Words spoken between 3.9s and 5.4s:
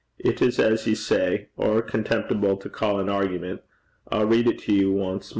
I'll read it to ye ance mair.'